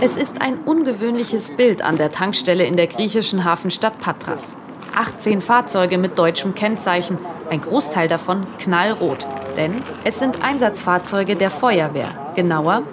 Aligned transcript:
Es 0.00 0.16
ist 0.16 0.40
ein 0.40 0.58
ungewöhnliches 0.58 1.56
Bild 1.56 1.82
an 1.82 1.96
der 1.96 2.10
Tankstelle 2.10 2.64
in 2.64 2.76
der 2.76 2.86
griechischen 2.86 3.44
Hafenstadt 3.44 3.98
Patras. 3.98 4.56
18 4.94 5.40
Fahrzeuge 5.40 5.98
mit 5.98 6.18
deutschem 6.18 6.54
Kennzeichen, 6.54 7.18
ein 7.50 7.60
Großteil 7.60 8.08
davon 8.08 8.46
knallrot. 8.58 9.26
Denn 9.56 9.82
es 10.04 10.18
sind 10.18 10.42
Einsatzfahrzeuge 10.42 11.36
der 11.36 11.50
Feuerwehr. 11.50 12.32
Genauer, 12.34 12.84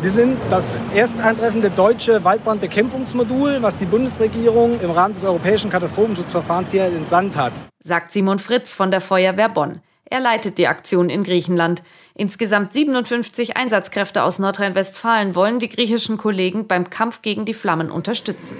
wir 0.00 0.10
sind 0.10 0.40
das 0.50 0.76
erst 0.94 1.20
eintreffende 1.20 1.70
deutsche 1.70 2.24
Waldbrandbekämpfungsmodul, 2.24 3.58
was 3.60 3.78
die 3.78 3.84
Bundesregierung 3.84 4.80
im 4.80 4.90
Rahmen 4.90 5.14
des 5.14 5.24
europäischen 5.24 5.70
Katastrophenschutzverfahrens 5.70 6.72
hier 6.72 6.86
entsandt 6.86 7.36
hat. 7.36 7.52
Sagt 7.84 8.12
Simon 8.12 8.38
Fritz 8.38 8.74
von 8.74 8.90
der 8.90 9.00
Feuerwehr 9.00 9.48
Bonn. 9.48 9.80
Er 10.04 10.20
leitet 10.20 10.58
die 10.58 10.68
Aktion 10.68 11.08
in 11.08 11.24
Griechenland. 11.24 11.82
Insgesamt 12.14 12.72
57 12.72 13.56
Einsatzkräfte 13.56 14.22
aus 14.22 14.38
Nordrhein-Westfalen 14.38 15.34
wollen 15.34 15.58
die 15.58 15.68
griechischen 15.68 16.18
Kollegen 16.18 16.66
beim 16.66 16.90
Kampf 16.90 17.22
gegen 17.22 17.44
die 17.44 17.54
Flammen 17.54 17.90
unterstützen. 17.90 18.58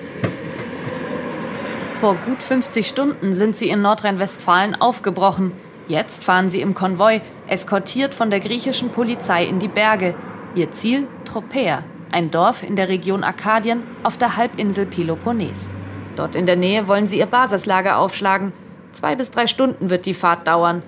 Vor 1.95 2.17
gut 2.27 2.43
50 2.43 2.87
Stunden 2.87 3.35
sind 3.35 3.57
sie 3.57 3.69
in 3.69 3.83
Nordrhein-Westfalen 3.83 4.81
aufgebrochen. 4.81 5.53
Jetzt 5.89 6.25
fahren 6.25 6.49
sie 6.49 6.61
im 6.61 6.75
Konvoi, 6.75 7.21
eskortiert 7.47 8.15
von 8.15 8.31
der 8.31 8.41
griechischen 8.41 8.91
Polizei 8.91 9.45
in 9.45 9.59
die 9.59 9.69
Berge. 9.69 10.15
Ihr 10.55 10.73
Ziel 10.73 11.07
Tropea, 11.25 11.85
ein 12.11 12.31
Dorf 12.31 12.63
in 12.63 12.77
der 12.77 12.89
Region 12.89 13.25
Arkadien 13.25 13.83
auf 14.03 14.17
der 14.17 14.37
Halbinsel 14.37 14.87
Peloponnes. 14.87 15.71
Dort 16.17 16.35
in 16.35 16.47
der 16.47 16.57
Nähe 16.57 16.89
wollen 16.89 17.07
sie 17.07 17.19
ihr 17.19 17.27
Basislager 17.27 17.99
aufschlagen. 17.99 18.53
Zwei 18.93 19.17
bis 19.17 19.31
drei 19.31 19.47
Stunden 19.47 19.89
wird 19.91 20.07
die 20.07 20.15
Fahrt 20.15 20.47
dauern. 20.47 20.83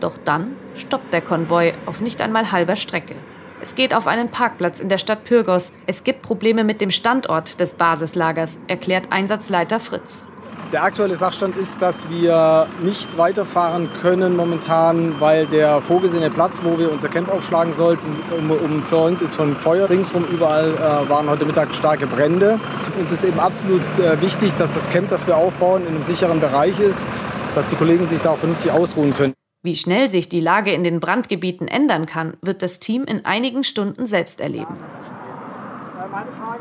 Doch 0.00 0.18
dann 0.24 0.56
stoppt 0.74 1.12
der 1.12 1.22
Konvoi 1.22 1.72
auf 1.86 2.00
nicht 2.00 2.20
einmal 2.20 2.52
halber 2.52 2.76
Strecke. 2.76 3.14
Es 3.60 3.74
geht 3.74 3.94
auf 3.94 4.06
einen 4.06 4.30
Parkplatz 4.30 4.80
in 4.80 4.90
der 4.90 4.98
Stadt 4.98 5.24
Pyrgos. 5.24 5.72
Es 5.86 6.04
gibt 6.04 6.22
Probleme 6.22 6.62
mit 6.62 6.80
dem 6.80 6.90
Standort 6.90 7.58
des 7.58 7.74
Basislagers, 7.74 8.58
erklärt 8.68 9.06
Einsatzleiter 9.10 9.80
Fritz. 9.80 10.26
Der 10.72 10.82
aktuelle 10.82 11.14
Sachstand 11.14 11.56
ist, 11.56 11.80
dass 11.80 12.10
wir 12.10 12.66
nicht 12.82 13.16
weiterfahren 13.16 13.88
können 14.02 14.34
momentan, 14.34 15.14
weil 15.20 15.46
der 15.46 15.80
vorgesehene 15.80 16.28
Platz, 16.28 16.60
wo 16.64 16.76
wir 16.76 16.90
unser 16.90 17.08
Camp 17.08 17.32
aufschlagen 17.32 17.72
sollten, 17.72 18.22
um, 18.36 18.50
umzäunt 18.50 19.22
ist 19.22 19.36
von 19.36 19.54
Feuer. 19.54 19.88
Ringsrum 19.88 20.24
überall 20.26 20.74
äh, 20.74 21.08
waren 21.08 21.30
heute 21.30 21.44
Mittag 21.44 21.72
starke 21.72 22.06
Brände. 22.06 22.58
Uns 22.98 23.12
ist 23.12 23.22
eben 23.22 23.38
absolut 23.38 23.80
äh, 24.00 24.20
wichtig, 24.20 24.54
dass 24.58 24.74
das 24.74 24.88
Camp, 24.90 25.08
das 25.08 25.26
wir 25.26 25.36
aufbauen, 25.36 25.82
in 25.82 25.94
einem 25.94 26.02
sicheren 26.02 26.40
Bereich 26.40 26.80
ist, 26.80 27.08
dass 27.54 27.66
die 27.66 27.76
Kollegen 27.76 28.06
sich 28.06 28.20
da 28.20 28.30
auch 28.30 28.38
vernünftig 28.38 28.72
ausruhen 28.72 29.14
können. 29.14 29.34
Wie 29.66 29.74
schnell 29.74 30.10
sich 30.10 30.28
die 30.28 30.38
Lage 30.38 30.70
in 30.70 30.84
den 30.84 31.00
Brandgebieten 31.00 31.66
ändern 31.66 32.06
kann, 32.06 32.34
wird 32.40 32.62
das 32.62 32.78
Team 32.78 33.02
in 33.02 33.24
einigen 33.24 33.64
Stunden 33.64 34.06
selbst 34.06 34.40
erleben. 34.40 34.76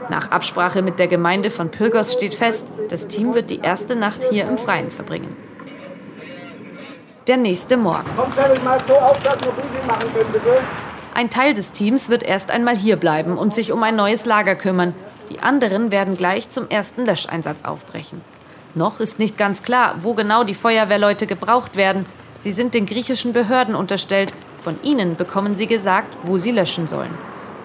Nach 0.09 0.31
Absprache 0.31 0.81
mit 0.81 0.97
der 0.97 1.05
Gemeinde 1.05 1.51
von 1.51 1.69
Pyrgos 1.69 2.13
steht 2.13 2.33
fest, 2.33 2.71
das 2.89 3.07
Team 3.07 3.35
wird 3.35 3.51
die 3.51 3.59
erste 3.59 3.95
Nacht 3.95 4.23
hier 4.31 4.47
im 4.47 4.57
Freien 4.57 4.89
verbringen. 4.89 5.35
Der 7.27 7.37
nächste 7.37 7.77
Morgen. 7.77 8.09
Ein 11.13 11.29
Teil 11.29 11.53
des 11.53 11.73
Teams 11.73 12.09
wird 12.09 12.23
erst 12.23 12.49
einmal 12.49 12.75
hier 12.75 12.95
bleiben 12.95 13.37
und 13.37 13.53
sich 13.53 13.71
um 13.71 13.83
ein 13.83 13.95
neues 13.95 14.25
Lager 14.25 14.55
kümmern. 14.55 14.95
Die 15.29 15.41
anderen 15.41 15.91
werden 15.91 16.17
gleich 16.17 16.49
zum 16.49 16.71
ersten 16.71 17.05
Löscheinsatz 17.05 17.65
aufbrechen. 17.65 18.21
Noch 18.73 18.99
ist 18.99 19.19
nicht 19.19 19.37
ganz 19.37 19.61
klar, 19.61 19.97
wo 20.01 20.15
genau 20.15 20.43
die 20.43 20.55
Feuerwehrleute 20.55 21.27
gebraucht 21.27 21.75
werden. 21.75 22.07
Sie 22.39 22.51
sind 22.51 22.73
den 22.73 22.85
griechischen 22.85 23.33
Behörden 23.33 23.75
unterstellt. 23.75 24.31
Von 24.61 24.75
ihnen 24.83 25.15
bekommen 25.15 25.55
sie 25.55 25.67
gesagt, 25.67 26.15
wo 26.23 26.37
sie 26.37 26.51
löschen 26.51 26.87
sollen. 26.87 27.11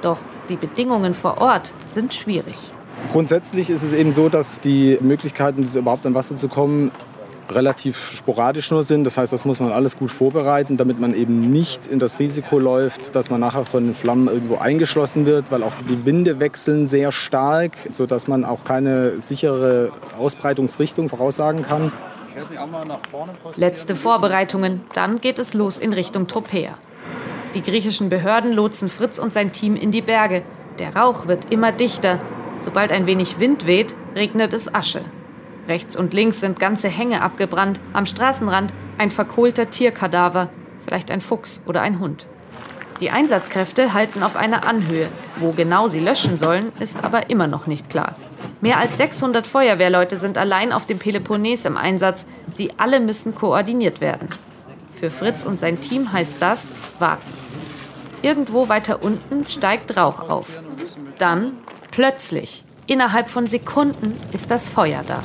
Doch 0.02 0.18
die 0.48 0.56
Bedingungen 0.56 1.14
vor 1.14 1.38
Ort 1.38 1.72
sind 1.86 2.14
schwierig. 2.14 2.56
Grundsätzlich 3.12 3.70
ist 3.70 3.82
es 3.82 3.92
eben 3.92 4.12
so, 4.12 4.28
dass 4.28 4.60
die 4.60 4.98
Möglichkeiten, 5.00 5.62
überhaupt 5.74 6.06
an 6.06 6.14
Wasser 6.14 6.36
zu 6.36 6.48
kommen, 6.48 6.90
relativ 7.50 8.12
sporadisch 8.12 8.70
nur 8.70 8.84
sind. 8.84 9.04
Das 9.04 9.18
heißt, 9.18 9.32
das 9.32 9.44
muss 9.44 9.60
man 9.60 9.72
alles 9.72 9.96
gut 9.96 10.10
vorbereiten, 10.10 10.76
damit 10.76 11.00
man 11.00 11.14
eben 11.14 11.50
nicht 11.50 11.86
in 11.86 11.98
das 11.98 12.18
Risiko 12.18 12.58
läuft, 12.58 13.14
dass 13.14 13.30
man 13.30 13.40
nachher 13.40 13.64
von 13.64 13.84
den 13.84 13.94
Flammen 13.94 14.28
irgendwo 14.28 14.56
eingeschlossen 14.56 15.26
wird, 15.26 15.50
weil 15.50 15.62
auch 15.62 15.72
die 15.88 16.04
Winde 16.04 16.40
wechseln 16.40 16.86
sehr 16.86 17.12
stark, 17.12 17.72
sodass 17.90 18.28
man 18.28 18.44
auch 18.44 18.64
keine 18.64 19.20
sichere 19.20 19.90
Ausbreitungsrichtung 20.16 21.08
voraussagen 21.08 21.62
kann. 21.62 21.92
Letzte 23.56 23.94
Vorbereitungen, 23.96 24.82
dann 24.92 25.20
geht 25.20 25.38
es 25.38 25.54
los 25.54 25.78
in 25.78 25.92
Richtung 25.92 26.26
Tropea. 26.26 26.78
Die 27.54 27.62
griechischen 27.62 28.10
Behörden 28.10 28.52
lotsen 28.52 28.88
Fritz 28.88 29.18
und 29.18 29.32
sein 29.32 29.52
Team 29.52 29.74
in 29.74 29.90
die 29.90 30.02
Berge. 30.02 30.42
Der 30.78 30.94
Rauch 30.94 31.26
wird 31.26 31.52
immer 31.52 31.72
dichter. 31.72 32.20
Sobald 32.60 32.92
ein 32.92 33.06
wenig 33.06 33.40
Wind 33.40 33.66
weht, 33.66 33.96
regnet 34.14 34.52
es 34.52 34.72
Asche. 34.72 35.02
Rechts 35.66 35.96
und 35.96 36.14
links 36.14 36.40
sind 36.40 36.58
ganze 36.58 36.88
Hänge 36.88 37.22
abgebrannt, 37.22 37.80
am 37.92 38.06
Straßenrand 38.06 38.72
ein 38.98 39.10
verkohlter 39.10 39.70
Tierkadaver, 39.70 40.48
vielleicht 40.84 41.10
ein 41.10 41.20
Fuchs 41.20 41.62
oder 41.66 41.80
ein 41.82 42.00
Hund. 42.00 42.26
Die 43.00 43.10
Einsatzkräfte 43.10 43.94
halten 43.94 44.22
auf 44.22 44.36
einer 44.36 44.66
Anhöhe. 44.66 45.08
Wo 45.36 45.52
genau 45.52 45.88
sie 45.88 46.00
löschen 46.00 46.36
sollen, 46.36 46.70
ist 46.80 47.02
aber 47.02 47.30
immer 47.30 47.46
noch 47.46 47.66
nicht 47.66 47.88
klar. 47.88 48.14
Mehr 48.60 48.78
als 48.78 48.98
600 48.98 49.46
Feuerwehrleute 49.46 50.16
sind 50.16 50.36
allein 50.36 50.70
auf 50.70 50.84
dem 50.84 50.98
Peloponnes 50.98 51.64
im 51.64 51.78
Einsatz. 51.78 52.26
Sie 52.54 52.72
alle 52.76 53.00
müssen 53.00 53.34
koordiniert 53.34 54.02
werden. 54.02 54.28
Für 54.92 55.10
Fritz 55.10 55.44
und 55.44 55.58
sein 55.58 55.80
Team 55.80 56.12
heißt 56.12 56.36
das 56.40 56.72
warten. 56.98 57.32
Irgendwo 58.20 58.68
weiter 58.68 59.02
unten 59.02 59.46
steigt 59.48 59.96
Rauch 59.96 60.28
auf. 60.28 60.60
Dann, 61.16 61.52
plötzlich, 61.90 62.64
innerhalb 62.86 63.30
von 63.30 63.46
Sekunden, 63.46 64.14
ist 64.32 64.50
das 64.50 64.68
Feuer 64.68 65.02
da. 65.08 65.22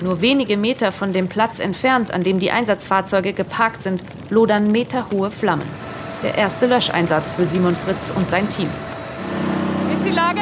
Nur 0.00 0.20
wenige 0.20 0.56
Meter 0.56 0.92
von 0.92 1.12
dem 1.12 1.28
Platz 1.28 1.58
entfernt, 1.58 2.12
an 2.12 2.22
dem 2.22 2.38
die 2.38 2.52
Einsatzfahrzeuge 2.52 3.32
geparkt 3.32 3.82
sind, 3.82 4.04
lodern 4.30 4.70
meterhohe 4.70 5.32
Flammen. 5.32 5.87
Der 6.22 6.36
erste 6.36 6.66
Löscheinsatz 6.66 7.34
für 7.34 7.46
Simon 7.46 7.76
Fritz 7.76 8.10
und 8.10 8.28
sein 8.28 8.50
Team. 8.50 8.68
Wie 9.86 9.94
ist 9.94 10.04
die 10.04 10.16
Lage? 10.16 10.40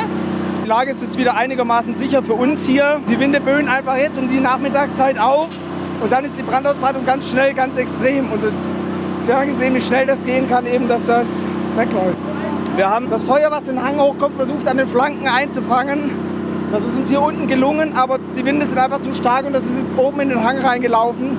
Die 0.64 0.68
Lage 0.68 0.90
ist 0.92 1.02
jetzt 1.02 1.18
wieder 1.18 1.34
einigermaßen 1.34 1.94
sicher 1.94 2.22
für 2.22 2.32
uns 2.32 2.64
hier. 2.64 2.98
Die 3.10 3.20
Winde 3.20 3.42
böen 3.42 3.68
einfach 3.68 3.98
jetzt 3.98 4.16
um 4.16 4.26
die 4.26 4.40
Nachmittagszeit 4.40 5.18
auf. 5.18 5.48
Und 6.00 6.10
dann 6.10 6.24
ist 6.24 6.38
die 6.38 6.42
Brandausbreitung 6.42 7.04
ganz 7.04 7.28
schnell, 7.28 7.52
ganz 7.52 7.76
extrem. 7.76 8.32
Und 8.32 8.40
Sie 9.20 9.34
haben 9.34 9.48
gesehen, 9.48 9.74
wie 9.74 9.82
schnell 9.82 10.06
das 10.06 10.24
gehen 10.24 10.48
kann, 10.48 10.66
eben, 10.66 10.88
dass 10.88 11.04
das 11.04 11.28
wegläuft. 11.76 12.16
Wir 12.76 12.88
haben 12.88 13.10
das 13.10 13.24
Feuer, 13.24 13.50
was 13.50 13.64
den 13.64 13.82
Hang 13.82 13.98
hochkommt, 13.98 14.36
versucht 14.36 14.66
an 14.66 14.78
den 14.78 14.88
Flanken 14.88 15.28
einzufangen. 15.28 16.10
Das 16.72 16.80
ist 16.80 16.96
uns 16.96 17.10
hier 17.10 17.20
unten 17.20 17.48
gelungen, 17.48 17.94
aber 17.94 18.18
die 18.34 18.44
Winde 18.46 18.64
sind 18.64 18.78
einfach 18.78 19.00
zu 19.00 19.14
stark 19.14 19.44
und 19.44 19.52
das 19.52 19.64
ist 19.64 19.76
jetzt 19.78 19.98
oben 19.98 20.20
in 20.20 20.30
den 20.30 20.42
Hang 20.42 20.58
reingelaufen 20.58 21.36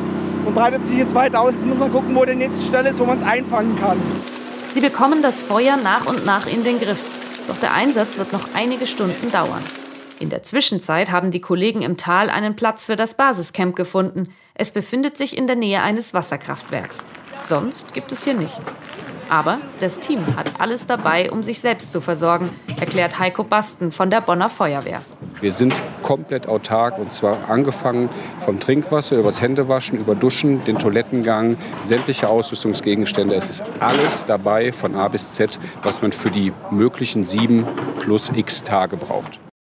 und 0.47 0.55
breitet 0.55 0.85
sich 0.85 0.97
jetzt 0.97 1.13
weiter 1.13 1.41
aus. 1.41 1.53
Jetzt 1.53 1.65
muss 1.65 1.77
man 1.77 1.91
gucken, 1.91 2.15
wo 2.15 2.25
die 2.25 2.33
nächste 2.33 2.65
Stelle 2.65 2.89
ist, 2.89 2.99
wo 2.99 3.05
man 3.05 3.19
es 3.19 3.23
einfangen 3.23 3.77
kann. 3.79 4.01
Sie 4.71 4.79
bekommen 4.81 5.21
das 5.21 5.41
Feuer 5.41 5.77
nach 5.77 6.05
und 6.05 6.25
nach 6.25 6.47
in 6.47 6.63
den 6.63 6.79
Griff. 6.79 7.03
Doch 7.47 7.57
der 7.57 7.73
Einsatz 7.73 8.17
wird 8.17 8.33
noch 8.33 8.47
einige 8.55 8.87
Stunden 8.87 9.31
dauern. 9.31 9.61
In 10.19 10.29
der 10.29 10.43
Zwischenzeit 10.43 11.11
haben 11.11 11.31
die 11.31 11.41
Kollegen 11.41 11.81
im 11.81 11.97
Tal 11.97 12.29
einen 12.29 12.55
Platz 12.55 12.85
für 12.85 12.95
das 12.95 13.13
Basiscamp 13.15 13.75
gefunden. 13.75 14.33
Es 14.55 14.71
befindet 14.71 15.17
sich 15.17 15.37
in 15.37 15.47
der 15.47 15.55
Nähe 15.55 15.81
eines 15.81 16.13
Wasserkraftwerks. 16.13 17.03
Sonst 17.43 17.93
gibt 17.93 18.11
es 18.11 18.23
hier 18.23 18.33
nichts. 18.33 18.75
Aber 19.29 19.59
das 19.79 19.99
Team 19.99 20.19
hat 20.35 20.59
alles 20.59 20.85
dabei, 20.85 21.31
um 21.31 21.43
sich 21.43 21.59
selbst 21.59 21.91
zu 21.91 22.01
versorgen, 22.01 22.49
erklärt 22.79 23.19
Heiko 23.19 23.43
Basten 23.43 23.91
von 23.91 24.09
der 24.09 24.21
Bonner 24.21 24.49
Feuerwehr. 24.49 25.01
Wir 25.41 25.51
sind 25.51 25.79
komplett 26.01 26.47
autark 26.47 26.97
und 26.97 27.11
zwar 27.11 27.49
angefangen 27.49 28.09
vom 28.39 28.59
Trinkwasser, 28.59 29.17
übers 29.17 29.41
Händewaschen, 29.41 29.99
über 29.99 30.15
Duschen, 30.15 30.63
den 30.65 30.79
Toilettengang, 30.79 31.57
sämtliche 31.83 32.27
Ausrüstungsgegenstände. 32.27 33.35
Es 33.35 33.49
ist 33.49 33.63
alles 33.79 34.25
dabei 34.25 34.71
von 34.71 34.95
A 34.95 35.07
bis 35.07 35.35
Z, 35.35 35.59
was 35.83 36.01
man 36.01 36.11
für 36.11 36.31
die 36.31 36.51
möglichen 36.71 37.23
sieben 37.23 37.65
plus 37.99 38.31
x 38.35 38.63
Tage 38.63 38.97
braucht. 38.97 39.39